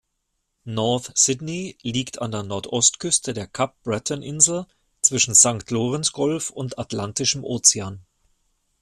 [0.65, 4.65] North Sydney liegt an der Nordost-Küste der Kap-Breton-Insel
[5.03, 8.03] zwischen Sankt-Lorenz-Golf und Atlantischem Ozean.